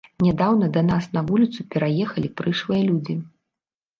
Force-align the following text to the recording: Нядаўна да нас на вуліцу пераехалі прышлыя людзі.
Нядаўна 0.27 0.69
да 0.77 0.81
нас 0.87 1.03
на 1.17 1.21
вуліцу 1.27 1.65
пераехалі 1.75 2.31
прышлыя 2.41 2.81
людзі. 2.89 3.15